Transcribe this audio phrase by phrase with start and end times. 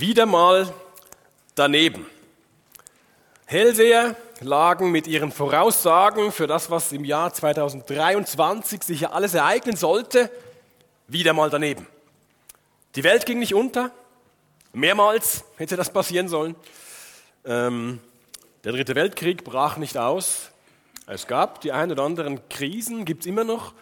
[0.00, 0.72] Wieder mal
[1.56, 2.06] daneben.
[3.46, 9.74] Hellseher lagen mit ihren Voraussagen für das, was im Jahr 2023 sich ja alles ereignen
[9.74, 10.30] sollte,
[11.08, 11.84] wieder mal daneben.
[12.94, 13.90] Die Welt ging nicht unter.
[14.72, 16.54] Mehrmals hätte das passieren sollen.
[17.44, 17.98] Ähm,
[18.62, 20.52] der dritte Weltkrieg brach nicht aus.
[21.08, 23.72] Es gab die ein oder anderen Krisen, gibt es immer noch.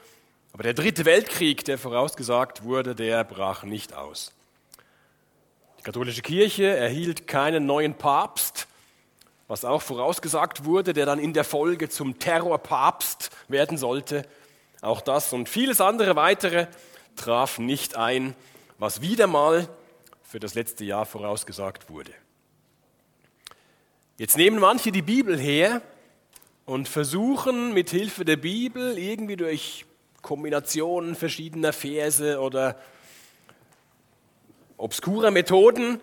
[0.54, 4.32] Aber der dritte Weltkrieg, der vorausgesagt wurde, der brach nicht aus
[5.86, 8.66] katholische Kirche erhielt keinen neuen Papst,
[9.46, 14.26] was auch vorausgesagt wurde, der dann in der Folge zum Terrorpapst werden sollte.
[14.80, 16.66] Auch das und vieles andere weitere
[17.14, 18.34] traf nicht ein,
[18.78, 19.68] was wieder mal
[20.24, 22.10] für das letzte Jahr vorausgesagt wurde.
[24.18, 25.82] Jetzt nehmen manche die Bibel her
[26.64, 29.86] und versuchen mit Hilfe der Bibel irgendwie durch
[30.20, 32.76] Kombinationen verschiedener Verse oder
[34.76, 36.00] obskurer Methoden,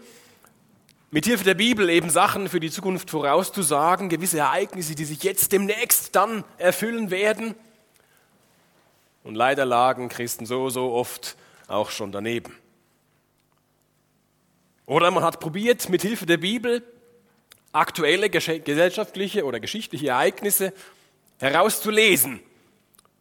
[1.11, 5.51] mit Hilfe der Bibel eben Sachen für die Zukunft vorauszusagen, gewisse Ereignisse, die sich jetzt
[5.51, 7.53] demnächst dann erfüllen werden.
[9.23, 12.57] Und leider lagen Christen so, so oft auch schon daneben.
[14.87, 16.83] Oder man hat probiert, mit Hilfe der Bibel
[17.71, 20.73] aktuelle gesellschaftliche oder geschichtliche Ereignisse
[21.39, 22.39] herauszulesen,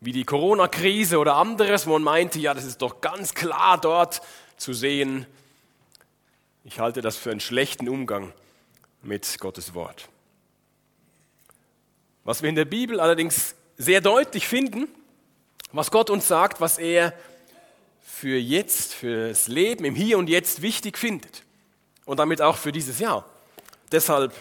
[0.00, 4.22] wie die Corona-Krise oder anderes, wo man meinte, ja, das ist doch ganz klar dort
[4.56, 5.26] zu sehen,
[6.64, 8.32] ich halte das für einen schlechten Umgang
[9.02, 10.08] mit Gottes Wort.
[12.24, 14.86] Was wir in der Bibel allerdings sehr deutlich finden,
[15.72, 17.14] was Gott uns sagt, was er
[18.00, 21.42] für jetzt, für das Leben im Hier und Jetzt wichtig findet
[22.04, 23.28] und damit auch für dieses Jahr.
[23.90, 24.32] Deshalb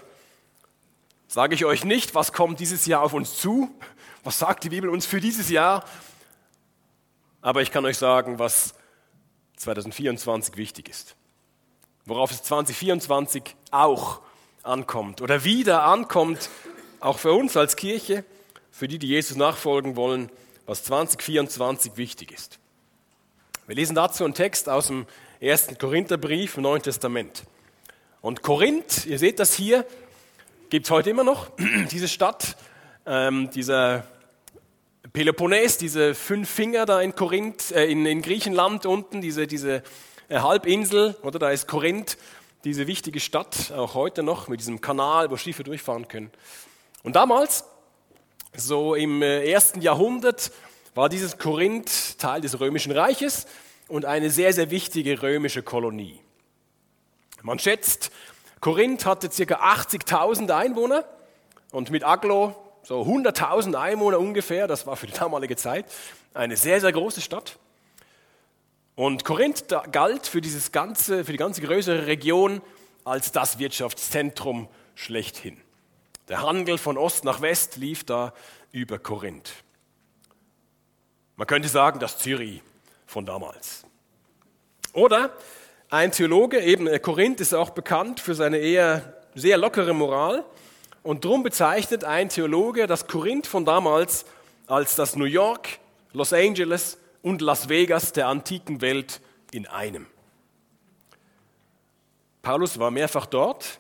[1.28, 3.74] sage ich euch nicht, was kommt dieses Jahr auf uns zu,
[4.24, 5.86] was sagt die Bibel uns für dieses Jahr,
[7.42, 8.76] aber ich kann euch sagen, was
[9.56, 11.16] 2024 wichtig ist
[12.06, 14.22] worauf es 2024 auch
[14.64, 16.50] ankommt oder wieder ankommt,
[17.00, 18.24] auch für uns als Kirche,
[18.72, 20.30] für die, die Jesus nachfolgen wollen,
[20.66, 22.60] was 2024 wichtig ist.
[23.68, 25.06] Wir lesen dazu einen Text aus dem
[25.40, 27.44] ersten Korintherbrief im Neuen Testament.
[28.22, 29.86] Und Korinth, ihr seht das hier,
[30.70, 31.52] gibt es heute immer noch,
[31.92, 32.56] diese Stadt,
[33.06, 34.06] ähm, dieser
[35.14, 39.84] Peloponnes, diese fünf Finger da in Korinth, äh, in, in Griechenland unten, diese, diese
[40.40, 42.18] Halbinsel, oder da ist Korinth,
[42.64, 46.32] diese wichtige Stadt, auch heute noch mit diesem Kanal, wo Schiffe durchfahren können.
[47.04, 47.66] Und damals,
[48.56, 50.52] so im äh, ersten Jahrhundert,
[50.94, 53.48] war dieses Korinth Teil des römischen Reiches
[53.88, 56.20] und eine sehr, sehr wichtige römische Kolonie.
[57.42, 58.12] Man schätzt,
[58.60, 59.74] Korinth hatte ca.
[59.74, 61.06] 80.000 Einwohner
[61.72, 65.86] und mit Aglo so 100.000 Einwohner ungefähr, das war für die damalige Zeit
[66.34, 67.58] eine sehr, sehr große Stadt.
[69.02, 72.62] Und Korinth galt für, dieses ganze, für die ganze größere Region
[73.04, 75.60] als das Wirtschaftszentrum schlechthin.
[76.30, 78.32] Der Handel von Ost nach West lief da
[78.72, 79.54] über Korinth.
[81.36, 82.62] Man könnte sagen, das Zürich
[83.08, 83.86] von damals.
[84.94, 85.36] Oder
[85.90, 90.46] ein Theologe, eben äh, Korinth ist auch bekannt für seine eher sehr lockere Moral.
[91.02, 94.26] Und darum bezeichnet ein Theologe das Korinth von damals
[94.68, 95.80] als das New York,
[96.14, 99.22] Los Angeles und Las Vegas der antiken Welt
[99.52, 100.08] in einem.
[102.42, 103.80] Paulus war mehrfach dort,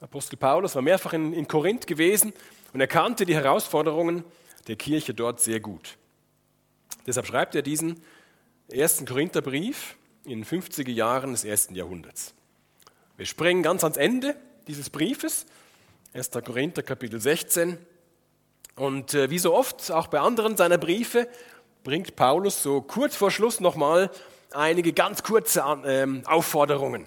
[0.00, 2.32] Apostel Paulus war mehrfach in, in Korinth gewesen
[2.72, 4.24] und er kannte die Herausforderungen
[4.68, 5.96] der Kirche dort sehr gut.
[7.06, 8.02] Deshalb schreibt er diesen
[8.68, 12.34] ersten Korintherbrief in den 50er Jahren des ersten Jahrhunderts.
[13.16, 14.36] Wir springen ganz ans Ende
[14.66, 15.46] dieses Briefes,
[16.12, 16.30] 1.
[16.44, 17.78] Korinther Kapitel 16.
[18.74, 21.28] Und äh, wie so oft, auch bei anderen seiner Briefe,
[21.86, 24.10] bringt Paulus so kurz vor Schluss nochmal
[24.50, 27.06] einige ganz kurze ähm, Aufforderungen.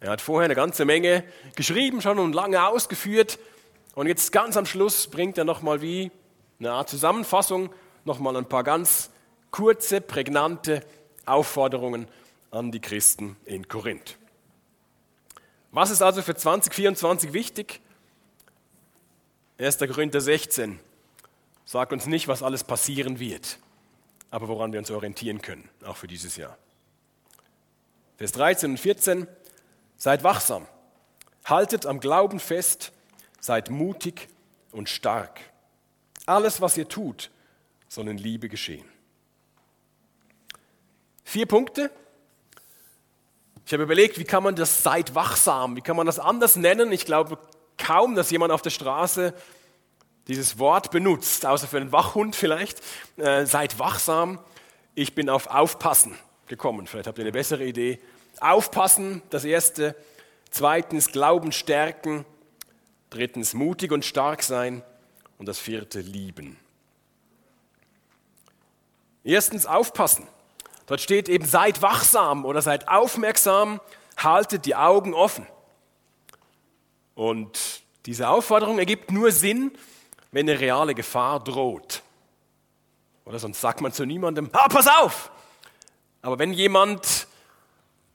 [0.00, 1.22] Er hat vorher eine ganze Menge
[1.54, 3.38] geschrieben schon und lange ausgeführt.
[3.94, 6.10] Und jetzt ganz am Schluss bringt er nochmal wie
[6.58, 7.70] eine Art Zusammenfassung
[8.04, 9.10] nochmal ein paar ganz
[9.52, 10.80] kurze, prägnante
[11.24, 12.08] Aufforderungen
[12.50, 14.16] an die Christen in Korinth.
[15.70, 17.80] Was ist also für 2024 wichtig?
[19.58, 19.78] 1.
[19.78, 20.80] Korinther 16
[21.64, 23.60] sagt uns nicht, was alles passieren wird
[24.34, 26.58] aber woran wir uns orientieren können, auch für dieses Jahr.
[28.16, 29.28] Vers 13 und 14,
[29.96, 30.66] seid wachsam,
[31.44, 32.90] haltet am Glauben fest,
[33.38, 34.28] seid mutig
[34.72, 35.38] und stark.
[36.26, 37.30] Alles, was ihr tut,
[37.86, 38.84] soll in Liebe geschehen.
[41.22, 41.92] Vier Punkte.
[43.64, 46.90] Ich habe überlegt, wie kann man das seid wachsam, wie kann man das anders nennen?
[46.90, 47.38] Ich glaube
[47.78, 49.32] kaum, dass jemand auf der Straße
[50.28, 52.80] dieses Wort benutzt, außer für einen Wachhund vielleicht.
[53.16, 54.38] Äh, seid wachsam.
[54.94, 56.16] Ich bin auf Aufpassen
[56.46, 56.86] gekommen.
[56.86, 58.00] Vielleicht habt ihr eine bessere Idee.
[58.40, 59.94] Aufpassen, das Erste.
[60.50, 62.24] Zweitens Glauben stärken.
[63.10, 64.82] Drittens mutig und stark sein.
[65.38, 66.56] Und das vierte lieben.
[69.24, 70.26] Erstens aufpassen.
[70.86, 73.80] Dort steht eben, seid wachsam oder seid aufmerksam,
[74.16, 75.46] haltet die Augen offen.
[77.14, 79.72] Und diese Aufforderung ergibt nur Sinn,
[80.34, 82.02] wenn eine reale Gefahr droht.
[83.24, 85.30] Oder sonst sagt man zu niemandem, ah, pass auf!
[86.22, 87.28] Aber wenn jemand,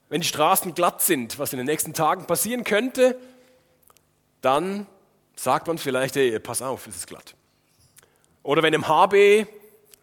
[0.10, 3.18] wenn die Straßen glatt sind, was in den nächsten Tagen passieren könnte,
[4.42, 4.86] dann
[5.38, 7.36] sagt man vielleicht, hey, pass auf, es ist glatt.
[8.44, 9.48] Oder wenn im HB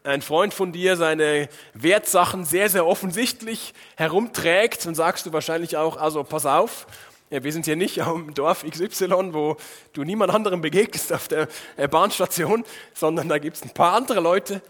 [0.02, 5.98] ein Freund von dir seine Wertsachen sehr, sehr offensichtlich herumträgt, dann sagst du wahrscheinlich auch,
[5.98, 6.86] also pass auf,
[7.30, 9.56] wir sind hier nicht am Dorf XY, wo
[9.92, 11.48] du niemand anderem begegnest auf der
[11.90, 12.64] Bahnstation,
[12.94, 14.62] sondern da gibt es ein paar andere Leute,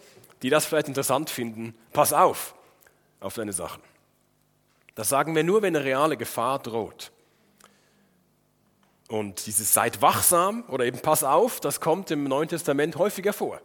[0.43, 1.75] die das vielleicht interessant finden.
[1.93, 2.55] Pass auf
[3.21, 3.83] auf deine Sachen.
[4.95, 7.13] Das sagen wir nur, wenn eine reale Gefahr droht.
[9.09, 13.61] Und dieses seid wachsam oder eben pass auf, das kommt im Neuen Testament häufiger vor.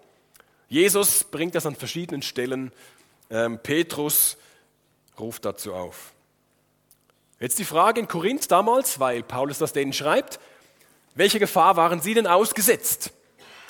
[0.68, 2.72] Jesus bringt das an verschiedenen Stellen.
[3.30, 4.38] Ähm, Petrus
[5.20, 6.14] ruft dazu auf.
[7.42, 10.40] Jetzt die Frage in Korinth damals, weil Paulus das denen schreibt,
[11.16, 13.12] welche Gefahr waren sie denn ausgesetzt?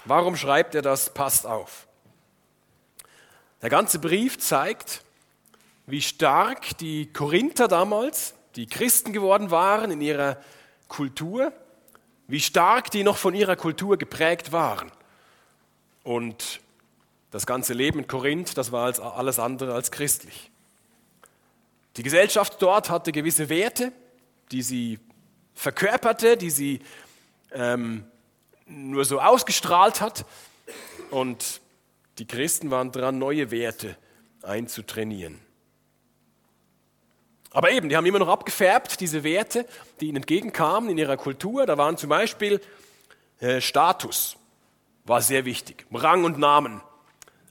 [0.03, 1.13] Warum schreibt er das?
[1.13, 1.87] Passt auf.
[3.61, 5.05] Der ganze Brief zeigt,
[5.85, 10.35] wie stark die Korinther damals, die Christen geworden waren in ihrer
[10.89, 11.53] Kultur,
[12.27, 14.91] wie stark die noch von ihrer Kultur geprägt waren.
[16.03, 16.59] Und
[17.29, 20.50] das ganze Leben in Korinth, das war alles andere als christlich.
[21.97, 23.91] Die Gesellschaft dort hatte gewisse Werte,
[24.51, 24.99] die sie
[25.53, 26.79] verkörperte, die sie
[27.51, 28.05] ähm,
[28.65, 30.25] nur so ausgestrahlt hat.
[31.09, 31.61] Und
[32.17, 33.97] die Christen waren dran, neue Werte
[34.41, 35.39] einzutrainieren.
[37.53, 39.65] Aber eben, die haben immer noch abgefärbt, diese Werte,
[39.99, 41.65] die ihnen entgegenkamen in ihrer Kultur.
[41.65, 42.61] Da waren zum Beispiel
[43.39, 44.37] äh, Status,
[45.03, 46.81] war sehr wichtig, Rang und Namen.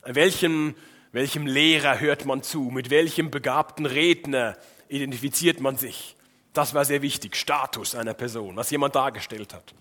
[0.05, 0.75] Welchem,
[1.13, 2.71] welchem Lehrer hört man zu?
[2.71, 4.57] Mit welchem begabten Redner
[4.89, 6.17] identifiziert man sich?
[6.53, 7.37] Das war sehr wichtig.
[7.37, 9.75] Status einer Person, was jemand dargestellt hat.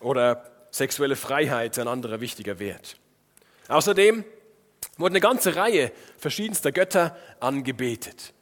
[0.00, 2.96] Oder sexuelle Freiheit, ein anderer wichtiger Wert.
[3.68, 4.24] Außerdem
[4.98, 8.32] wurde eine ganze Reihe verschiedenster Götter angebetet.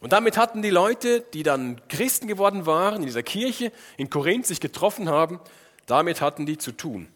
[0.00, 4.46] Und damit hatten die Leute, die dann Christen geworden waren, in dieser Kirche in Korinth
[4.46, 5.40] sich getroffen haben,
[5.86, 7.08] damit hatten die zu tun.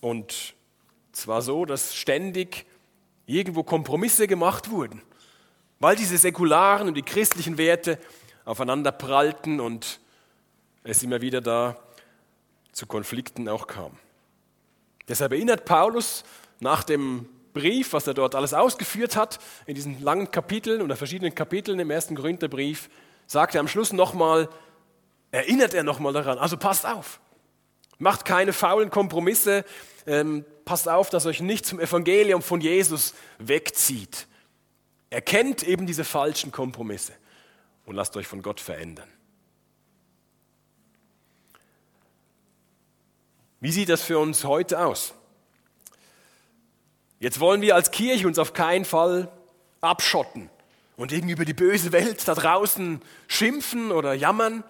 [0.00, 0.54] Und
[1.20, 2.66] zwar so, dass ständig
[3.26, 5.02] irgendwo Kompromisse gemacht wurden,
[5.80, 7.98] weil diese säkularen und die christlichen Werte
[8.44, 10.00] aufeinander prallten und
[10.82, 11.76] es immer wieder da
[12.72, 13.92] zu Konflikten auch kam.
[15.08, 16.24] Deshalb erinnert Paulus
[16.60, 21.34] nach dem Brief, was er dort alles ausgeführt hat, in diesen langen Kapiteln oder verschiedenen
[21.34, 22.88] Kapiteln im ersten Korintherbrief,
[23.26, 24.48] sagt er am Schluss nochmal,
[25.30, 27.20] erinnert er nochmal daran, also passt auf,
[27.98, 29.64] macht keine faulen Kompromisse,
[30.06, 34.26] ähm, passt auf, dass euch nicht zum Evangelium von Jesus wegzieht.
[35.10, 37.12] Erkennt eben diese falschen Kompromisse
[37.86, 39.08] und lasst euch von Gott verändern.
[43.60, 45.14] Wie sieht das für uns heute aus?
[47.18, 49.28] Jetzt wollen wir als Kirche uns auf keinen Fall
[49.80, 50.48] abschotten
[50.96, 54.62] und irgendwie über die böse Welt da draußen schimpfen oder jammern.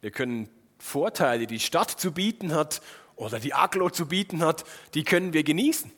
[0.00, 0.48] Wir können
[0.86, 2.80] Vorteile, die Stadt zu bieten hat
[3.16, 4.64] oder die Aglo zu bieten hat,
[4.94, 5.92] die können wir genießen.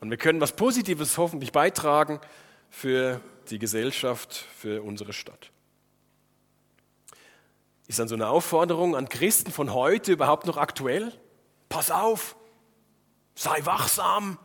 [0.00, 2.20] Und wir können was Positives hoffentlich beitragen
[2.68, 5.50] für die Gesellschaft, für unsere Stadt.
[7.88, 11.12] Ist dann so eine Aufforderung an Christen von heute überhaupt noch aktuell?
[11.68, 12.36] Pass auf,
[13.34, 14.38] sei wachsam.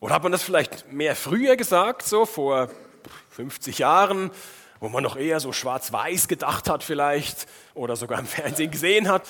[0.00, 2.70] Oder hat man das vielleicht mehr früher gesagt, so vor
[3.30, 4.30] 50 Jahren,
[4.80, 9.26] wo man noch eher so schwarz-weiß gedacht hat vielleicht oder sogar im Fernsehen gesehen hat?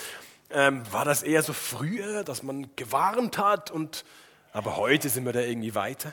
[0.51, 4.05] Ähm, war das eher so früher, dass man gewarnt hat und
[4.53, 6.13] aber heute sind wir da irgendwie weiter?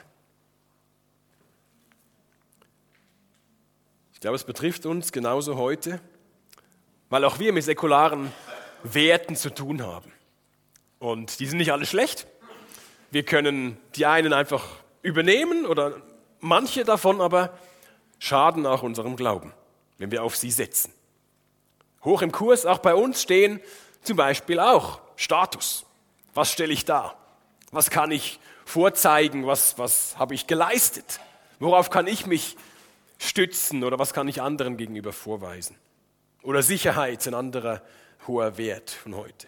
[4.13, 6.00] Ich glaube, es betrifft uns genauso heute,
[7.10, 8.32] weil auch wir mit säkularen
[8.84, 10.12] Werten zu tun haben.
[11.00, 12.27] Und die sind nicht alle schlecht.
[13.12, 14.65] Wir können die einen einfach
[15.01, 16.01] übernehmen oder
[16.39, 17.58] manche davon aber
[18.19, 19.53] schaden auch unserem Glauben,
[19.98, 20.93] wenn wir auf sie setzen.
[22.03, 23.60] Hoch im Kurs, auch bei uns stehen
[24.03, 25.86] zum Beispiel auch Status.
[26.34, 27.17] Was stelle ich dar?
[27.72, 29.48] Was kann ich vorzeigen?
[29.48, 31.19] Was, was habe ich geleistet?
[31.60, 32.57] Worauf kann ich mich
[33.17, 35.75] stützen oder was kann ich anderen gegenüber vorweisen?
[36.43, 37.81] Oder Sicherheit, ein anderer
[38.27, 39.48] hoher Wert von heute.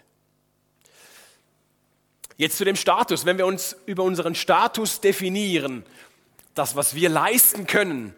[2.37, 3.25] Jetzt zu dem Status.
[3.25, 5.85] Wenn wir uns über unseren Status definieren,
[6.53, 8.15] das, was wir leisten können,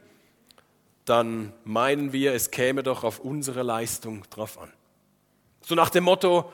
[1.10, 4.72] dann meinen wir, es käme doch auf unsere Leistung drauf an.
[5.62, 6.52] So nach dem Motto,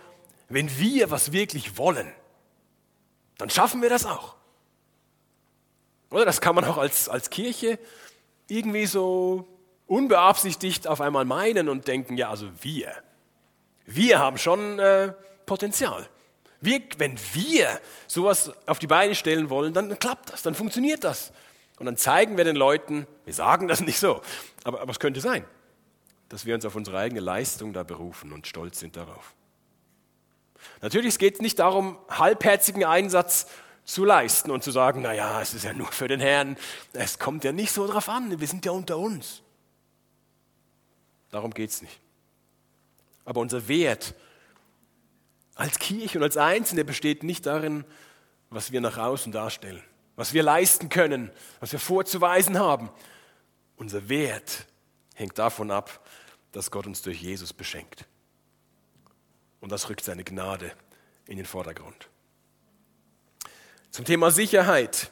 [0.49, 2.11] wenn wir was wirklich wollen,
[3.37, 4.35] dann schaffen wir das auch.
[6.09, 7.77] Oder das kann man auch als, als Kirche
[8.47, 9.47] irgendwie so
[9.87, 12.91] unbeabsichtigt auf einmal meinen und denken, ja, also wir,
[13.85, 15.13] wir haben schon äh,
[15.45, 16.07] Potenzial.
[16.61, 21.31] Wir, wenn wir sowas auf die Beine stellen wollen, dann klappt das, dann funktioniert das.
[21.77, 24.21] Und dann zeigen wir den Leuten, wir sagen das nicht so,
[24.63, 25.45] aber, aber es könnte sein,
[26.29, 29.33] dass wir uns auf unsere eigene Leistung da berufen und stolz sind darauf.
[30.81, 33.47] Natürlich geht es nicht darum, halbherzigen Einsatz
[33.83, 36.57] zu leisten und zu sagen, naja, es ist ja nur für den Herrn,
[36.93, 39.43] es kommt ja nicht so drauf an, wir sind ja unter uns.
[41.29, 41.99] Darum geht es nicht.
[43.25, 44.15] Aber unser Wert
[45.55, 47.85] als Kirche und als Einzelne besteht nicht darin,
[48.49, 49.83] was wir nach außen darstellen,
[50.15, 52.89] was wir leisten können, was wir vorzuweisen haben.
[53.75, 54.65] Unser Wert
[55.13, 56.05] hängt davon ab,
[56.51, 58.05] dass Gott uns durch Jesus beschenkt.
[59.59, 60.71] Und das rückt seine Gnade
[61.27, 62.09] in den Vordergrund.
[63.91, 65.11] Zum Thema Sicherheit.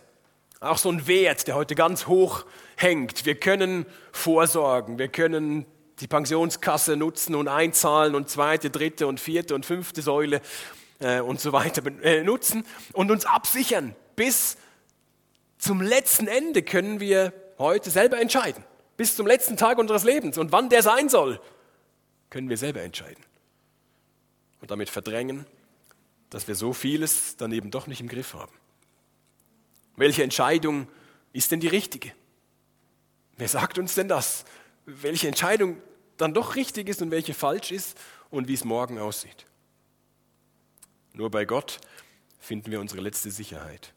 [0.60, 2.46] Auch so ein Wert, der heute ganz hoch
[2.78, 3.26] hängt.
[3.26, 5.66] Wir können vorsorgen, wir können
[6.00, 10.42] die Pensionskasse nutzen und einzahlen und zweite, dritte und vierte und fünfte Säule
[11.00, 13.96] äh, und so weiter äh, nutzen und uns absichern.
[14.16, 14.58] Bis
[15.64, 18.66] zum letzten Ende können wir heute selber entscheiden.
[18.98, 20.38] Bis zum letzten Tag unseres Lebens.
[20.38, 21.40] Und wann der sein soll,
[22.30, 23.24] können wir selber entscheiden.
[24.60, 25.46] Und damit verdrängen,
[26.30, 28.52] dass wir so vieles dann eben doch nicht im Griff haben.
[29.96, 30.90] Welche Entscheidung
[31.32, 32.12] ist denn die richtige?
[33.38, 34.44] Wer sagt uns denn das?
[34.86, 35.82] Welche Entscheidung
[36.18, 37.98] dann doch richtig ist und welche falsch ist
[38.30, 39.46] und wie es morgen aussieht?
[41.14, 41.80] Nur bei Gott
[42.38, 43.94] finden wir unsere letzte Sicherheit.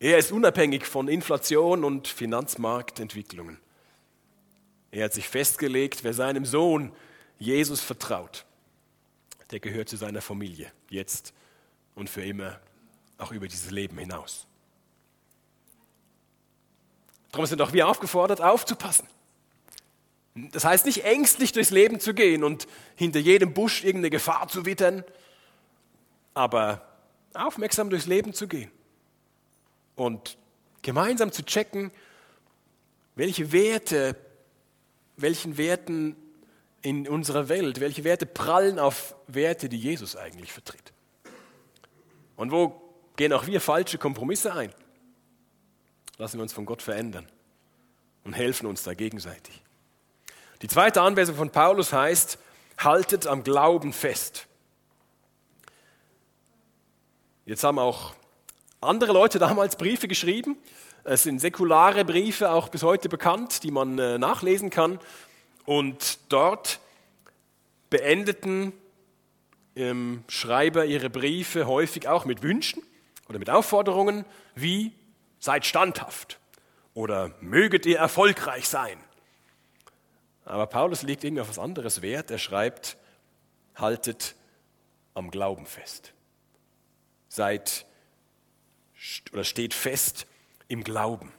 [0.00, 3.58] Er ist unabhängig von Inflation und Finanzmarktentwicklungen.
[4.90, 6.92] Er hat sich festgelegt, wer seinem Sohn
[7.38, 8.44] Jesus vertraut,
[9.50, 11.32] der gehört zu seiner Familie, jetzt
[11.94, 12.60] und für immer,
[13.18, 14.46] auch über dieses Leben hinaus.
[17.32, 19.08] Darum sind auch wir aufgefordert, aufzupassen.
[20.34, 24.66] Das heißt nicht ängstlich durchs Leben zu gehen und hinter jedem Busch irgendeine Gefahr zu
[24.66, 25.04] wittern,
[26.34, 26.86] aber
[27.32, 28.70] aufmerksam durchs Leben zu gehen
[29.96, 30.36] und
[30.82, 31.90] gemeinsam zu checken,
[33.14, 34.16] welche Werte,
[35.16, 36.16] welchen Werten
[36.82, 40.92] in unserer Welt, welche Werte prallen auf Werte, die Jesus eigentlich vertritt.
[42.36, 42.82] Und wo
[43.16, 44.72] gehen auch wir falsche Kompromisse ein?
[46.18, 47.26] Lassen wir uns von Gott verändern
[48.24, 49.62] und helfen uns da gegenseitig.
[50.62, 52.38] Die zweite Anweisung von Paulus heißt,
[52.78, 54.46] haltet am Glauben fest.
[57.46, 58.14] Jetzt haben auch
[58.84, 60.56] andere Leute damals Briefe geschrieben.
[61.04, 64.98] Es sind säkulare Briefe, auch bis heute bekannt, die man äh, nachlesen kann.
[65.66, 66.80] Und dort
[67.90, 68.72] beendeten
[69.76, 72.82] ähm, Schreiber ihre Briefe häufig auch mit Wünschen
[73.28, 74.24] oder mit Aufforderungen
[74.54, 74.92] wie
[75.38, 76.38] seid standhaft
[76.94, 78.98] oder möget ihr erfolgreich sein.
[80.44, 82.30] Aber Paulus legt irgendwie auf was anderes Wert.
[82.30, 82.96] Er schreibt,
[83.74, 84.36] haltet
[85.14, 86.12] am Glauben fest.
[87.28, 87.86] Seid
[89.32, 90.26] oder steht fest
[90.68, 91.32] im Glauben.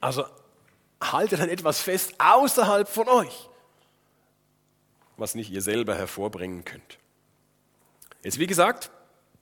[0.00, 0.24] Also
[1.00, 3.48] haltet an etwas fest außerhalb von euch,
[5.16, 6.98] was nicht ihr selber hervorbringen könnt.
[8.22, 8.90] Jetzt, wie gesagt,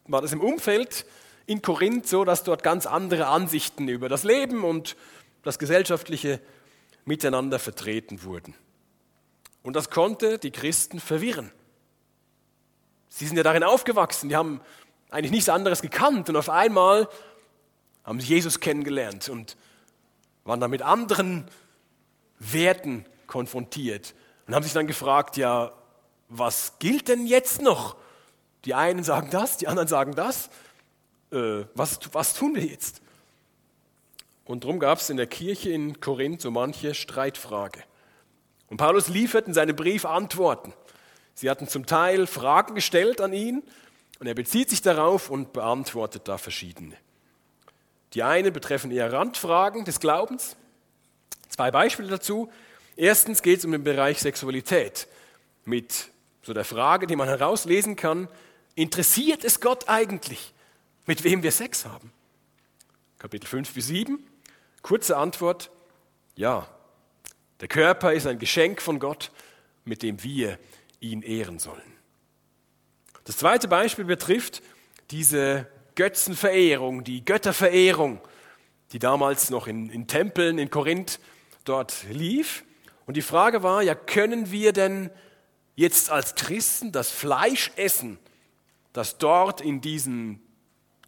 [0.06, 1.06] war das im Umfeld
[1.46, 4.96] in Korinth so, dass dort ganz andere Ansichten über das Leben und
[5.42, 6.40] das gesellschaftliche
[7.04, 8.54] Miteinander vertreten wurden.
[9.62, 11.52] Und das konnte die Christen verwirren.
[13.08, 14.60] Sie sind ja darin aufgewachsen, die haben
[15.10, 17.08] eigentlich nichts anderes gekannt und auf einmal
[18.04, 19.56] haben sie Jesus kennengelernt und
[20.44, 21.46] waren dann mit anderen
[22.38, 24.14] Werten konfrontiert
[24.46, 25.72] und haben sich dann gefragt, ja,
[26.28, 27.96] was gilt denn jetzt noch?
[28.64, 30.50] Die einen sagen das, die anderen sagen das
[31.32, 33.02] äh, was, was tun wir jetzt?
[34.44, 37.82] Und darum gab es in der Kirche in Korinth so manche Streitfrage.
[38.68, 40.72] Und Paulus liefert in seinem Brief Antworten.
[41.34, 43.62] Sie hatten zum Teil Fragen gestellt an ihn
[44.18, 46.96] und er bezieht sich darauf und beantwortet da verschiedene.
[48.14, 50.56] Die eine betreffen eher Randfragen des Glaubens.
[51.48, 52.50] Zwei Beispiele dazu.
[52.96, 55.06] Erstens geht es um den Bereich Sexualität
[55.64, 56.08] mit
[56.42, 58.28] so der Frage, die man herauslesen kann,
[58.76, 60.54] interessiert es Gott eigentlich,
[61.04, 62.12] mit wem wir Sex haben.
[63.18, 64.24] Kapitel 5 bis 7,
[64.82, 65.70] kurze Antwort,
[66.36, 66.68] ja.
[67.60, 69.32] Der Körper ist ein Geschenk von Gott,
[69.84, 70.58] mit dem wir
[71.00, 71.95] ihn ehren sollen.
[73.26, 74.62] Das zweite Beispiel betrifft
[75.10, 75.66] diese
[75.96, 78.20] Götzenverehrung, die Götterverehrung,
[78.92, 81.18] die damals noch in, in Tempeln in Korinth
[81.64, 82.64] dort lief.
[83.04, 85.10] Und die Frage war, ja, können wir denn
[85.74, 88.18] jetzt als Christen das Fleisch essen,
[88.92, 90.40] das dort in diesen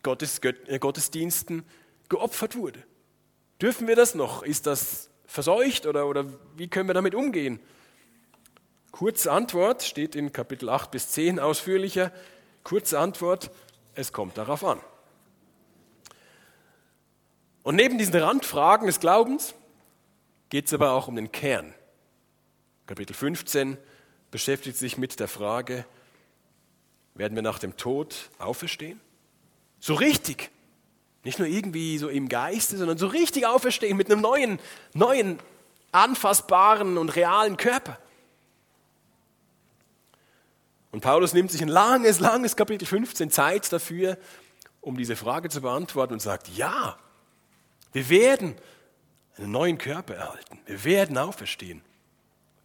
[0.05, 1.65] äh, Gottesdiensten
[2.09, 2.83] geopfert wurde?
[3.63, 4.43] Dürfen wir das noch?
[4.43, 6.25] Ist das verseucht oder, oder
[6.57, 7.61] wie können wir damit umgehen?
[8.99, 12.11] Kurze Antwort steht in Kapitel 8 bis 10 ausführlicher.
[12.65, 13.53] Kurze Antwort,
[13.95, 14.81] es kommt darauf an.
[17.63, 19.55] Und neben diesen Randfragen des Glaubens
[20.49, 21.75] geht es aber auch um den Kern.
[22.89, 23.79] Kapitel 15
[24.33, 25.85] beschäftigt sich mit der Frage,
[27.15, 29.01] werden wir nach dem Tod auferstehen?
[29.79, 30.51] So richtig.
[31.23, 34.59] Nicht nur irgendwie so im Geiste, sondern so richtig auferstehen mit einem neuen,
[34.93, 35.39] neuen,
[35.93, 37.97] anfassbaren und realen Körper.
[40.99, 44.19] Und Paulus nimmt sich ein langes, langes Kapitel 15 Zeit dafür,
[44.81, 46.99] um diese Frage zu beantworten und sagt, ja,
[47.93, 48.57] wir werden
[49.37, 50.59] einen neuen Körper erhalten.
[50.67, 51.83] Wir werden auferstehen,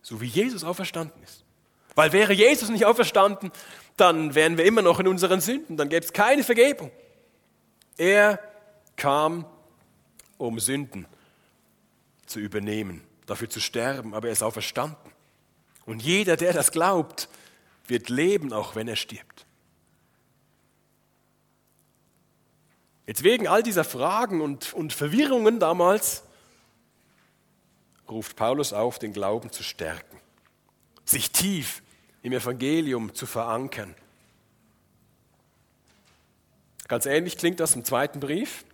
[0.02, 1.44] so wie Jesus auferstanden ist.
[1.94, 3.52] Weil wäre Jesus nicht auferstanden,
[3.98, 6.90] dann wären wir immer noch in unseren Sünden, dann gäbe es keine Vergebung.
[7.98, 8.40] Er
[8.96, 9.46] kam,
[10.40, 11.06] um Sünden
[12.26, 15.12] zu übernehmen, dafür zu sterben, aber er ist auferstanden.
[15.86, 17.30] Und jeder, der das glaubt,
[17.88, 19.46] wird leben, auch wenn er stirbt.
[23.06, 26.24] Jetzt wegen all dieser Fragen und, und Verwirrungen damals
[28.10, 30.20] ruft Paulus auf, den Glauben zu stärken,
[31.04, 31.84] sich tief
[32.22, 33.96] im Evangelium zu verankern.
[36.88, 38.66] Ganz ähnlich klingt das im zweiten Brief,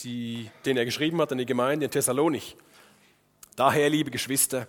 [0.00, 2.56] die, den er geschrieben hat an die Gemeinde in Thessalonich.
[3.56, 4.66] Daher, liebe Geschwister,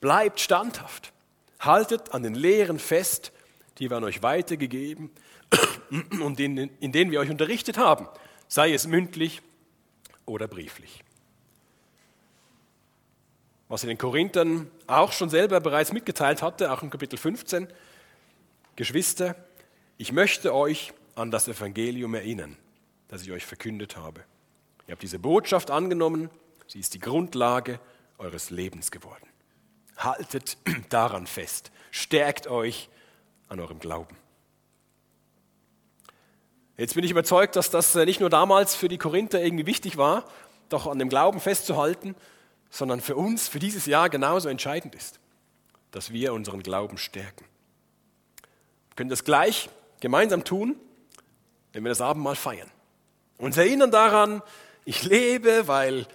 [0.00, 1.12] bleibt standhaft,
[1.60, 3.32] haltet an den Lehren fest,
[3.78, 5.10] die wir an euch weitergegeben
[6.22, 8.08] und in, denen wir euch unterrichtet haben,
[8.48, 9.42] sei es mündlich
[10.26, 11.04] oder brieflich.
[13.68, 17.68] Was er den Korinthern auch schon selber bereits mitgeteilt hatte, auch in Kapitel 15.
[18.74, 19.36] Geschwister,
[19.96, 22.56] ich möchte euch an das Evangelium erinnern,
[23.08, 24.24] das ich euch verkündet habe.
[24.86, 26.30] Ihr habt diese Botschaft angenommen,
[26.66, 27.78] sie ist die Grundlage
[28.18, 29.29] eures Lebens geworden.
[30.00, 30.56] Haltet
[30.88, 32.88] daran fest, stärkt euch
[33.48, 34.16] an eurem Glauben.
[36.76, 39.98] Jetzt bin ich überzeugt, dass das äh, nicht nur damals für die Korinther irgendwie wichtig
[39.98, 40.24] war,
[40.70, 42.14] doch an dem Glauben festzuhalten,
[42.70, 45.20] sondern für uns, für dieses Jahr genauso entscheidend ist,
[45.90, 47.44] dass wir unseren Glauben stärken.
[48.88, 49.68] Wir können das gleich
[50.00, 50.76] gemeinsam tun,
[51.72, 52.70] wenn wir das Abendmahl feiern.
[53.36, 54.42] Uns erinnern daran,
[54.84, 56.06] ich lebe, weil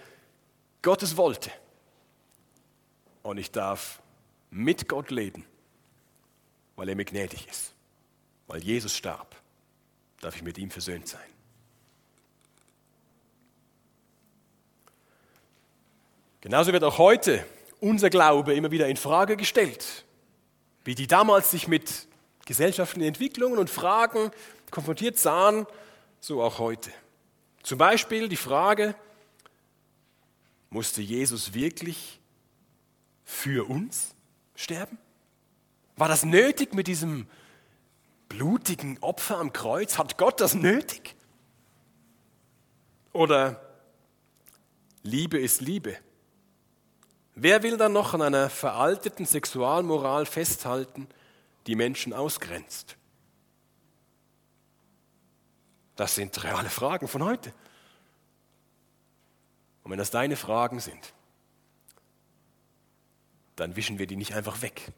[0.82, 1.50] Gott es wollte.
[3.26, 4.00] Und ich darf
[4.50, 5.44] mit Gott leben,
[6.76, 7.72] weil er mir gnädig ist.
[8.46, 9.34] Weil Jesus starb,
[10.20, 11.28] darf ich mit ihm versöhnt sein.
[16.40, 17.44] Genauso wird auch heute
[17.80, 20.04] unser Glaube immer wieder in Frage gestellt.
[20.84, 22.06] Wie die damals sich mit
[22.44, 24.30] gesellschaftlichen Entwicklungen und Fragen
[24.70, 25.66] konfrontiert sahen,
[26.20, 26.92] so auch heute.
[27.64, 28.94] Zum Beispiel die Frage,
[30.70, 32.20] musste Jesus wirklich
[33.26, 34.14] für uns
[34.54, 34.96] sterben?
[35.96, 37.26] War das nötig mit diesem
[38.28, 39.98] blutigen Opfer am Kreuz?
[39.98, 41.14] Hat Gott das nötig?
[43.12, 43.60] Oder
[45.02, 45.98] Liebe ist Liebe.
[47.34, 51.08] Wer will dann noch an einer veralteten Sexualmoral festhalten,
[51.66, 52.96] die Menschen ausgrenzt?
[55.96, 57.52] Das sind reale Fragen von heute.
[59.82, 61.14] Und wenn das deine Fragen sind,
[63.56, 64.92] dann wischen wir die nicht einfach weg,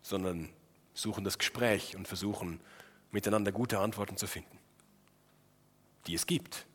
[0.00, 0.48] sondern
[0.94, 2.60] suchen das Gespräch und versuchen
[3.10, 4.58] miteinander gute Antworten zu finden,
[6.06, 6.66] die es gibt,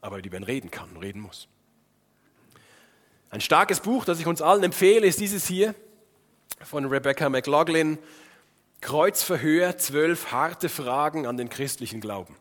[0.00, 1.48] aber die man reden kann und reden muss.
[3.30, 5.74] Ein starkes Buch, das ich uns allen empfehle, ist dieses hier
[6.60, 7.98] von Rebecca McLaughlin,
[8.80, 12.36] Kreuzverhör, zwölf harte Fragen an den christlichen Glauben,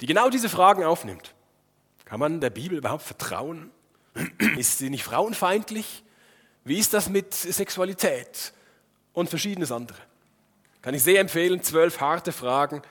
[0.00, 1.34] die genau diese Fragen aufnimmt.
[2.04, 3.70] Kann man der Bibel überhaupt vertrauen?
[4.56, 6.04] Ist sie nicht frauenfeindlich?
[6.64, 8.52] Wie ist das mit Sexualität
[9.12, 9.98] und verschiedenes andere?
[10.82, 12.82] Kann ich sehr empfehlen, zwölf harte Fragen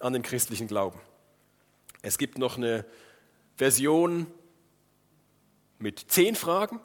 [0.00, 1.00] an den christlichen Glauben.
[2.02, 2.84] Es gibt noch eine
[3.56, 4.26] Version
[5.78, 6.80] mit zehn Fragen,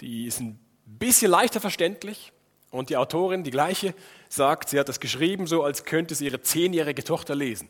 [0.00, 2.32] die ist ein bisschen leichter verständlich.
[2.70, 3.94] Und die Autorin, die gleiche,
[4.28, 7.68] sagt, sie hat das geschrieben, so als könnte sie ihre zehnjährige Tochter lesen.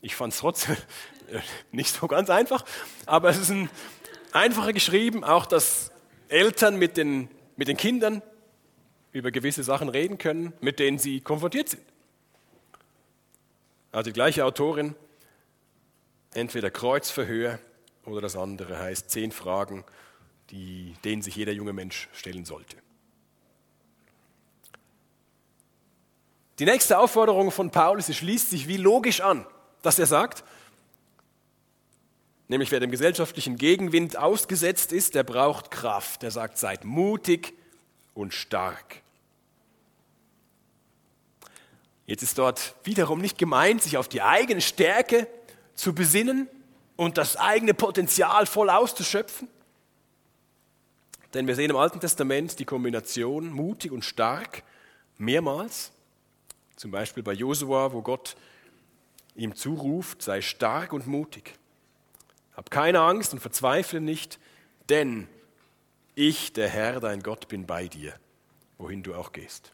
[0.00, 0.76] Ich fand es trotzdem
[1.72, 2.64] nicht so ganz einfach,
[3.04, 3.68] aber es ist ein
[4.34, 5.90] einfacher geschrieben, auch dass
[6.28, 8.20] Eltern mit den, mit den Kindern
[9.12, 11.82] über gewisse Sachen reden können, mit denen sie konfrontiert sind.
[13.92, 14.96] Also die gleiche Autorin,
[16.34, 17.60] entweder Kreuzverhör
[18.04, 19.84] oder das andere heißt zehn Fragen,
[20.50, 22.76] die, denen sich jeder junge Mensch stellen sollte.
[26.58, 29.46] Die nächste Aufforderung von Paulus schließt sich wie logisch an,
[29.82, 30.44] dass er sagt,
[32.48, 36.22] nämlich wer dem gesellschaftlichen Gegenwind ausgesetzt ist, der braucht Kraft.
[36.22, 37.54] Er sagt, seid mutig
[38.14, 39.02] und stark.
[42.06, 45.26] Jetzt ist dort wiederum nicht gemeint, sich auf die eigene Stärke
[45.74, 46.48] zu besinnen
[46.96, 49.48] und das eigene Potenzial voll auszuschöpfen.
[51.32, 54.62] Denn wir sehen im Alten Testament die Kombination mutig und stark
[55.18, 55.90] mehrmals.
[56.76, 58.36] Zum Beispiel bei Josua, wo Gott
[59.34, 61.54] ihm zuruft, sei stark und mutig.
[62.56, 64.38] Hab keine Angst und verzweifle nicht,
[64.88, 65.28] denn
[66.14, 68.14] ich, der Herr, dein Gott, bin bei dir,
[68.78, 69.72] wohin du auch gehst.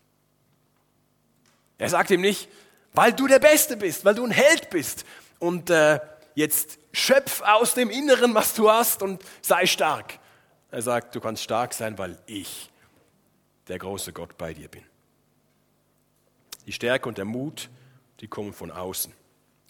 [1.78, 2.48] Er sagt ihm nicht,
[2.92, 5.04] weil du der Beste bist, weil du ein Held bist
[5.38, 6.00] und äh,
[6.34, 10.18] jetzt schöpf aus dem Inneren, was du hast und sei stark.
[10.70, 12.70] Er sagt, du kannst stark sein, weil ich,
[13.68, 14.84] der große Gott, bei dir bin.
[16.66, 17.68] Die Stärke und der Mut,
[18.20, 19.12] die kommen von außen,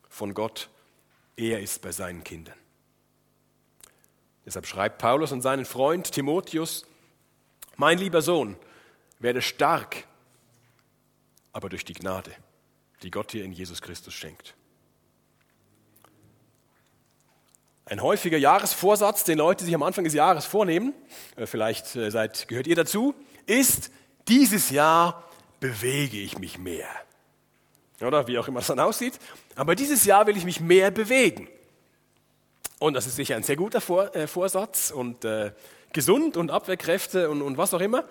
[0.08, 0.68] von Gott.
[1.36, 2.56] Er ist bei seinen Kindern.
[4.46, 6.86] Deshalb schreibt Paulus an seinen Freund Timotheus,
[7.76, 8.56] mein lieber Sohn,
[9.18, 10.04] werde stark,
[11.52, 12.32] aber durch die Gnade,
[13.02, 14.54] die Gott dir in Jesus Christus schenkt.
[17.84, 20.94] Ein häufiger Jahresvorsatz, den Leute sich am Anfang des Jahres vornehmen,
[21.36, 23.14] äh, vielleicht äh, seid, gehört ihr dazu,
[23.46, 23.90] ist,
[24.28, 25.24] dieses Jahr
[25.58, 26.88] bewege ich mich mehr.
[28.00, 29.18] Oder wie auch immer es dann aussieht.
[29.56, 31.48] Aber dieses Jahr will ich mich mehr bewegen.
[32.80, 35.52] Und das ist sicher ein sehr guter Vor äh, Vorsatz und äh,
[35.92, 38.04] gesund und Abwehrkräfte und, und was auch immer.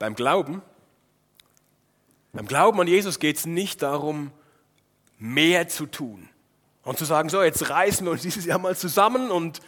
[0.00, 0.60] Beim Glauben,
[2.32, 4.32] beim Glauben an Jesus geht es nicht darum,
[5.18, 6.28] mehr zu tun
[6.82, 9.60] und zu sagen, so, jetzt reißen wir uns dieses Jahr mal zusammen und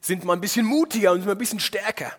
[0.00, 2.12] sind mal ein bisschen mutiger und sind mal ein bisschen stärker.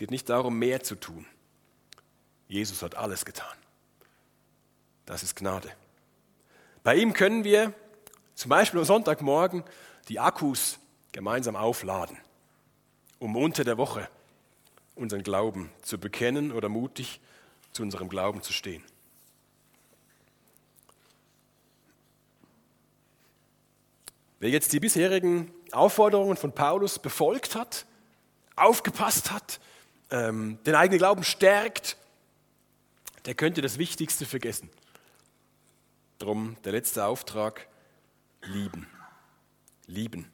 [0.00, 1.26] geht nicht darum, mehr zu tun.
[2.48, 3.54] Jesus hat alles getan.
[5.10, 5.68] Das ist Gnade.
[6.84, 7.74] Bei ihm können wir
[8.36, 9.64] zum Beispiel am Sonntagmorgen
[10.08, 10.78] die Akkus
[11.10, 12.16] gemeinsam aufladen,
[13.18, 14.08] um unter der Woche
[14.94, 17.18] unseren Glauben zu bekennen oder mutig
[17.72, 18.84] zu unserem Glauben zu stehen.
[24.38, 27.84] Wer jetzt die bisherigen Aufforderungen von Paulus befolgt hat,
[28.54, 29.58] aufgepasst hat,
[30.12, 31.96] ähm, den eigenen Glauben stärkt,
[33.24, 34.70] der könnte das Wichtigste vergessen.
[36.20, 37.66] Drum der letzte Auftrag,
[38.42, 38.86] lieben.
[39.86, 40.30] Lieben.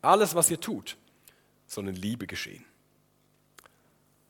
[0.00, 0.96] Alles, was ihr tut,
[1.66, 2.64] soll in Liebe geschehen.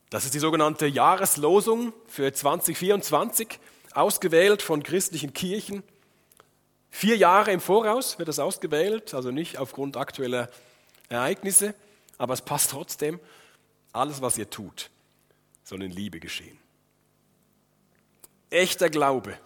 [0.09, 3.59] Das ist die sogenannte Jahreslosung für 2024,
[3.93, 5.83] ausgewählt von christlichen Kirchen.
[6.89, 10.49] Vier Jahre im Voraus wird das ausgewählt, also nicht aufgrund aktueller
[11.07, 11.73] Ereignisse,
[12.17, 13.21] aber es passt trotzdem.
[13.93, 14.89] Alles, was ihr tut,
[15.63, 16.59] soll in Liebe geschehen.
[18.49, 19.39] Echter Glaube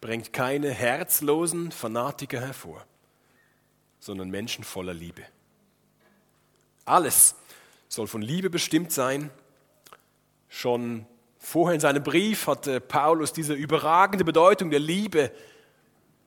[0.00, 2.84] bringt keine herzlosen Fanatiker hervor,
[4.00, 5.22] sondern Menschen voller Liebe.
[6.84, 7.34] Alles
[7.88, 9.30] soll von Liebe bestimmt sein.
[10.48, 11.06] Schon
[11.38, 15.32] vorher in seinem Brief hatte Paulus diese überragende Bedeutung der Liebe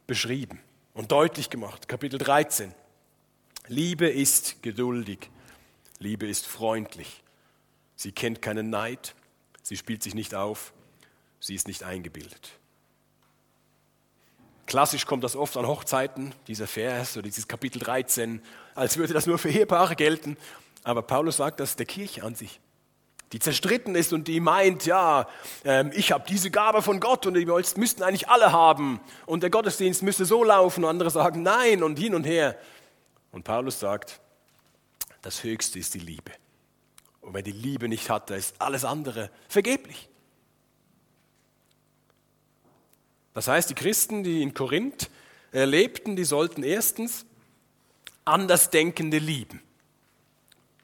[0.05, 0.59] beschrieben
[0.93, 1.87] und deutlich gemacht.
[1.87, 2.73] Kapitel 13.
[3.67, 5.29] Liebe ist geduldig.
[5.99, 7.23] Liebe ist freundlich.
[7.95, 9.15] Sie kennt keinen Neid.
[9.61, 10.73] Sie spielt sich nicht auf.
[11.39, 12.59] Sie ist nicht eingebildet.
[14.71, 18.41] Klassisch kommt das oft an Hochzeiten, dieser Vers oder dieses Kapitel 13,
[18.73, 20.37] als würde das nur für Ehepaare gelten.
[20.85, 22.61] Aber Paulus sagt das der Kirche an sich,
[23.33, 25.27] die zerstritten ist und die meint, ja,
[25.65, 29.49] ähm, ich habe diese Gabe von Gott und die müssten eigentlich alle haben und der
[29.49, 32.57] Gottesdienst müsste so laufen und andere sagen nein und hin und her.
[33.33, 34.21] Und Paulus sagt,
[35.21, 36.31] das Höchste ist die Liebe.
[37.19, 40.07] Und wer die Liebe nicht hat, da ist alles andere vergeblich.
[43.33, 45.09] Das heißt, die Christen, die in Korinth
[45.51, 47.25] lebten, die sollten erstens
[48.25, 49.61] Andersdenkende lieben,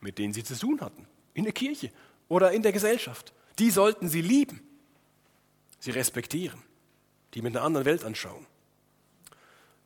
[0.01, 1.91] mit denen sie zu tun hatten, in der Kirche
[2.27, 3.33] oder in der Gesellschaft.
[3.59, 4.61] Die sollten sie lieben,
[5.79, 6.61] sie respektieren,
[7.33, 8.45] die mit einer anderen Welt anschauen.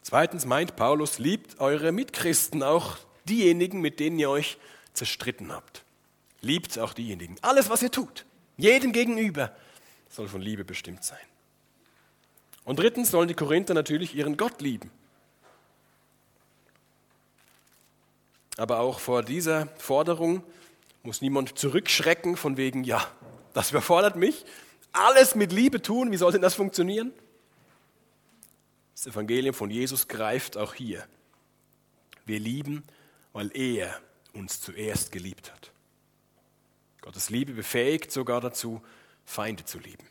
[0.01, 4.57] Zweitens meint Paulus, liebt eure Mitchristen, auch diejenigen, mit denen ihr euch
[4.93, 5.83] zerstritten habt.
[6.41, 7.35] Liebt auch diejenigen.
[7.41, 8.25] Alles, was ihr tut,
[8.57, 9.55] jedem gegenüber,
[10.09, 11.19] soll von Liebe bestimmt sein.
[12.65, 14.91] Und drittens sollen die Korinther natürlich ihren Gott lieben.
[18.57, 20.43] Aber auch vor dieser Forderung
[21.03, 23.05] muss niemand zurückschrecken von wegen, ja,
[23.53, 24.45] das überfordert mich.
[24.91, 27.11] Alles mit Liebe tun, wie soll denn das funktionieren?
[28.93, 31.03] Das Evangelium von Jesus greift auch hier.
[32.25, 32.83] Wir lieben,
[33.33, 33.99] weil er
[34.33, 35.71] uns zuerst geliebt hat.
[37.01, 38.81] Gottes Liebe befähigt sogar dazu,
[39.25, 40.10] Feinde zu lieben.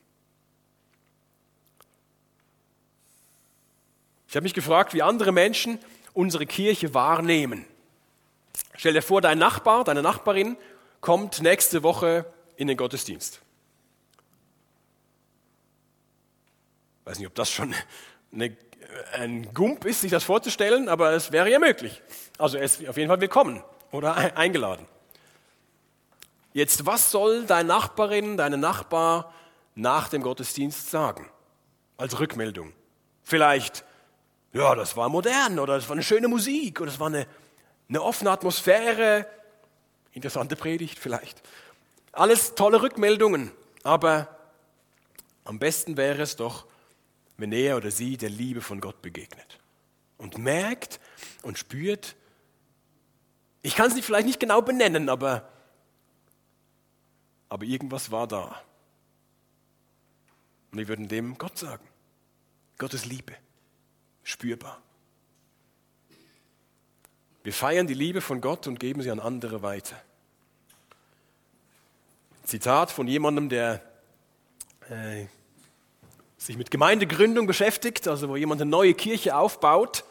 [4.31, 5.81] Ich habe mich gefragt, wie andere Menschen
[6.15, 7.67] unsere Kirche wahrnehmen.
[8.77, 10.57] Stell dir vor, dein Nachbar, deine Nachbarin
[11.01, 13.41] kommt nächste Woche in den Gottesdienst.
[17.01, 17.75] Ich weiß nicht, ob das schon
[18.33, 18.57] eine,
[19.15, 22.01] ein Gump ist, sich das vorzustellen, aber es wäre ja möglich.
[22.39, 24.87] Also er ist auf jeden Fall willkommen oder eingeladen.
[26.53, 29.35] Jetzt, was soll deine Nachbarin, deine Nachbar
[29.75, 31.29] nach dem Gottesdienst sagen?
[31.97, 32.73] Als Rückmeldung.
[33.25, 33.85] Vielleicht,
[34.53, 37.27] ja, das war modern oder das war eine schöne Musik oder das war eine,
[37.89, 39.27] eine offene Atmosphäre.
[40.13, 41.41] Interessante Predigt vielleicht.
[42.13, 43.53] Alles tolle Rückmeldungen,
[43.85, 44.37] aber
[45.45, 46.67] am besten wäre es doch,
[47.37, 49.61] wenn er oder sie der Liebe von Gott begegnet
[50.19, 51.01] und merkt
[51.43, 52.17] und spürt,
[53.63, 55.49] ich kann es vielleicht nicht genau benennen, aber
[57.51, 58.63] aber irgendwas war da.
[60.71, 61.87] Und wir würden dem Gott sagen.
[62.79, 63.35] Gottes Liebe.
[64.23, 64.81] Spürbar.
[67.43, 70.01] Wir feiern die Liebe von Gott und geben sie an andere weiter.
[72.45, 73.83] Zitat von jemandem, der
[74.91, 75.27] äh,
[76.37, 80.05] sich mit Gemeindegründung beschäftigt, also wo jemand eine neue Kirche aufbaut.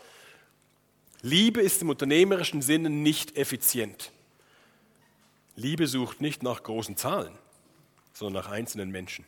[1.22, 4.12] Liebe ist im unternehmerischen Sinne nicht effizient.
[5.56, 7.38] Liebe sucht nicht nach großen Zahlen,
[8.14, 9.26] sondern nach einzelnen Menschen.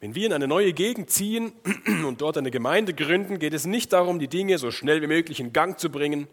[0.00, 1.52] Wenn wir in eine neue Gegend ziehen
[2.06, 5.40] und dort eine Gemeinde gründen, geht es nicht darum, die Dinge so schnell wie möglich
[5.40, 6.26] in Gang zu bringen,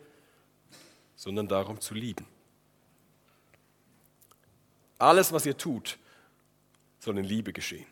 [1.16, 2.26] sondern darum zu lieben.
[4.98, 5.98] Alles, was ihr tut,
[7.00, 7.86] soll in Liebe geschehen.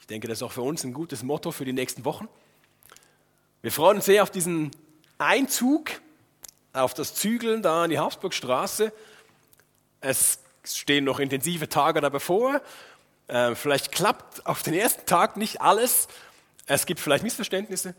[0.00, 2.28] Ich denke, das ist auch für uns ein gutes Motto für die nächsten Wochen.
[3.60, 4.70] Wir freuen uns sehr auf diesen
[5.18, 5.90] Einzug,
[6.72, 8.92] auf das Zügeln da an die Habsburgstraße
[10.02, 12.60] es stehen noch intensive Tage da bevor.
[13.32, 16.06] Äh, vielleicht klappt auf den ersten Tag nicht alles.
[16.66, 17.94] Es gibt vielleicht Missverständnisse.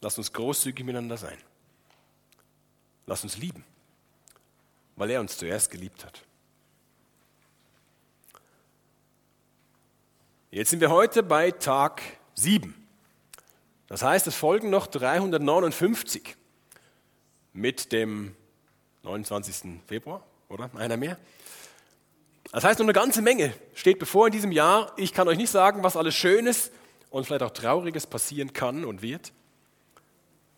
[0.00, 1.36] Lass uns großzügig miteinander sein.
[3.06, 3.64] Lass uns lieben,
[4.94, 6.22] weil er uns zuerst geliebt hat.
[10.52, 12.02] Jetzt sind wir heute bei Tag
[12.34, 12.72] 7.
[13.88, 16.36] Das heißt, es folgen noch 359
[17.52, 18.36] mit dem
[19.02, 19.80] 29.
[19.88, 20.70] Februar, oder?
[20.76, 21.18] Einer mehr.
[22.52, 24.92] Das heißt, noch eine ganze Menge steht bevor in diesem Jahr.
[24.96, 26.70] Ich kann euch nicht sagen, was alles Schönes
[27.10, 29.32] und vielleicht auch Trauriges passieren kann und wird.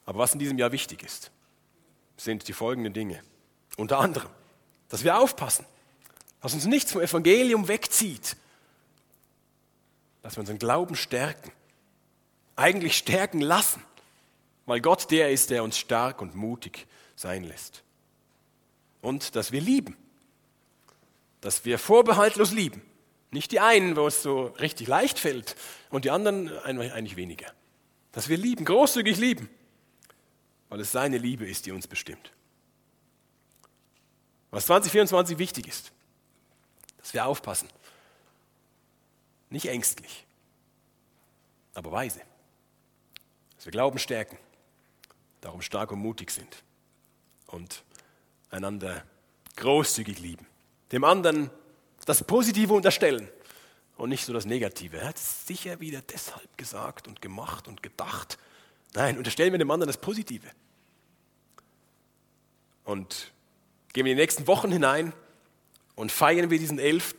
[0.07, 1.31] Aber was in diesem Jahr wichtig ist,
[2.17, 3.23] sind die folgenden Dinge.
[3.77, 4.31] Unter anderem,
[4.89, 5.65] dass wir aufpassen,
[6.41, 8.37] dass uns nichts vom Evangelium wegzieht,
[10.23, 11.51] dass wir unseren Glauben stärken,
[12.57, 13.83] eigentlich stärken lassen,
[14.67, 17.83] weil Gott der ist, der uns stark und mutig sein lässt
[19.01, 19.97] und dass wir lieben.
[21.41, 22.83] Dass wir vorbehaltlos lieben.
[23.31, 25.57] Nicht die einen, wo es so richtig leicht fällt
[25.91, 27.53] und die anderen eigentlich weniger.
[28.13, 29.49] Dass wir lieben, großzügig lieben,
[30.69, 32.33] weil es seine Liebe ist, die uns bestimmt.
[34.51, 35.93] Was 2024 wichtig ist,
[36.99, 37.69] dass wir aufpassen.
[39.49, 40.27] Nicht ängstlich,
[41.75, 42.21] aber weise.
[43.55, 44.39] Dass wir Glauben stärken,
[45.41, 46.65] darum stark und mutig sind
[47.47, 47.85] und
[48.51, 49.05] einander
[49.55, 50.47] großzügig lieben,
[50.93, 51.51] dem anderen
[52.07, 53.29] das Positive unterstellen
[53.97, 54.99] und nicht so das Negative.
[54.99, 58.39] Er hat es sicher wieder deshalb gesagt und gemacht und gedacht.
[58.95, 60.47] Nein, unterstellen wir dem anderen das Positive.
[62.85, 63.33] Und
[63.93, 65.13] gehen wir in die nächsten Wochen hinein
[65.95, 67.17] und feiern wir diesen 11.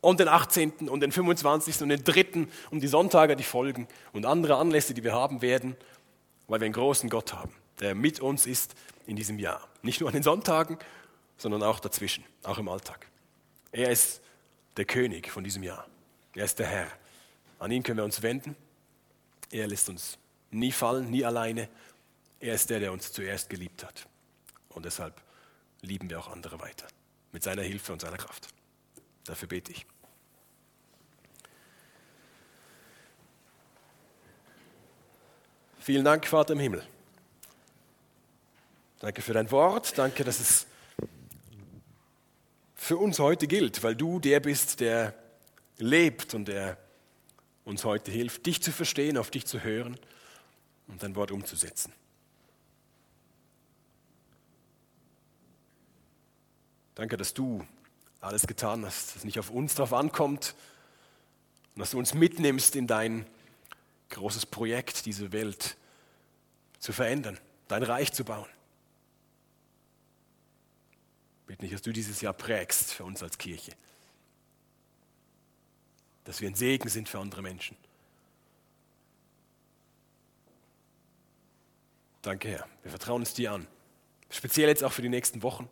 [0.00, 0.88] und den 18.
[0.88, 1.82] und den 25.
[1.82, 2.46] und den 3.
[2.70, 5.76] und die Sonntage, die folgen und andere Anlässe, die wir haben werden,
[6.46, 8.74] weil wir einen großen Gott haben, der mit uns ist
[9.06, 9.68] in diesem Jahr.
[9.82, 10.78] Nicht nur an den Sonntagen,
[11.40, 13.06] sondern auch dazwischen, auch im Alltag.
[13.72, 14.20] Er ist
[14.76, 15.86] der König von diesem Jahr.
[16.34, 16.88] Er ist der Herr.
[17.58, 18.54] An ihn können wir uns wenden.
[19.50, 20.18] Er lässt uns
[20.50, 21.68] nie fallen, nie alleine.
[22.40, 24.06] Er ist der, der uns zuerst geliebt hat.
[24.68, 25.20] Und deshalb
[25.80, 26.86] lieben wir auch andere weiter.
[27.32, 28.48] Mit seiner Hilfe und seiner Kraft.
[29.24, 29.86] Dafür bete ich.
[35.78, 36.86] Vielen Dank, Vater im Himmel.
[38.98, 39.96] Danke für dein Wort.
[39.96, 40.66] Danke, dass es
[42.82, 45.14] für uns heute gilt, weil du der bist, der
[45.76, 46.78] lebt und der
[47.62, 49.98] uns heute hilft, dich zu verstehen, auf dich zu hören
[50.88, 51.92] und dein Wort umzusetzen.
[56.94, 57.66] Danke, dass du
[58.22, 60.54] alles getan hast, dass es nicht auf uns drauf ankommt,
[61.76, 63.26] dass du uns mitnimmst in dein
[64.08, 65.76] großes Projekt, diese Welt
[66.78, 67.38] zu verändern,
[67.68, 68.48] dein Reich zu bauen.
[71.50, 73.72] Bitte nicht, dass du dieses Jahr prägst für uns als Kirche.
[76.22, 77.76] Dass wir ein Segen sind für andere Menschen.
[82.22, 82.68] Danke, Herr.
[82.84, 83.66] Wir vertrauen es dir an.
[84.28, 85.68] Speziell jetzt auch für die nächsten Wochen.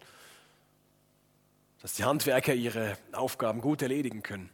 [1.81, 4.51] Dass die Handwerker ihre Aufgaben gut erledigen können.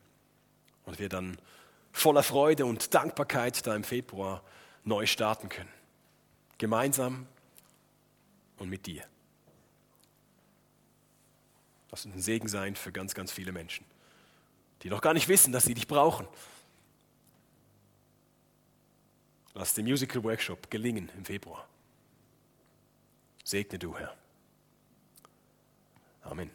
[0.84, 1.38] Und wir dann
[1.90, 4.44] voller Freude und Dankbarkeit da im Februar
[4.82, 5.72] neu starten können.
[6.58, 7.26] Gemeinsam
[8.58, 9.06] und mit dir.
[11.94, 13.86] Lass uns ein Segen sein für ganz, ganz viele Menschen,
[14.82, 16.26] die noch gar nicht wissen, dass sie dich brauchen.
[19.54, 21.68] Lass den Musical Workshop gelingen im Februar.
[23.44, 24.12] Segne du, Herr.
[26.22, 26.50] Amen.